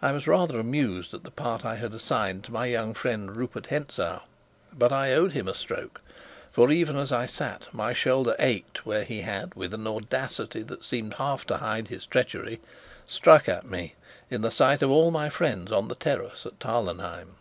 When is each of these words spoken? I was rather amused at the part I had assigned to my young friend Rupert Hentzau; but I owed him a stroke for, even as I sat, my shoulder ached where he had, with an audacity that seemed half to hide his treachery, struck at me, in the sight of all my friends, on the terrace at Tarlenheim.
I 0.00 0.12
was 0.12 0.26
rather 0.26 0.58
amused 0.58 1.12
at 1.12 1.22
the 1.22 1.30
part 1.30 1.66
I 1.66 1.74
had 1.74 1.92
assigned 1.92 2.44
to 2.44 2.50
my 2.52 2.64
young 2.64 2.94
friend 2.94 3.36
Rupert 3.36 3.66
Hentzau; 3.66 4.22
but 4.72 4.90
I 4.90 5.12
owed 5.12 5.32
him 5.32 5.46
a 5.48 5.54
stroke 5.54 6.00
for, 6.50 6.70
even 6.72 6.96
as 6.96 7.12
I 7.12 7.26
sat, 7.26 7.68
my 7.70 7.92
shoulder 7.92 8.34
ached 8.38 8.86
where 8.86 9.04
he 9.04 9.20
had, 9.20 9.52
with 9.54 9.74
an 9.74 9.86
audacity 9.86 10.62
that 10.62 10.86
seemed 10.86 11.12
half 11.12 11.44
to 11.48 11.58
hide 11.58 11.88
his 11.88 12.06
treachery, 12.06 12.62
struck 13.06 13.50
at 13.50 13.66
me, 13.66 13.96
in 14.30 14.40
the 14.40 14.50
sight 14.50 14.80
of 14.80 14.90
all 14.90 15.10
my 15.10 15.28
friends, 15.28 15.70
on 15.70 15.88
the 15.88 15.94
terrace 15.94 16.46
at 16.46 16.58
Tarlenheim. 16.58 17.34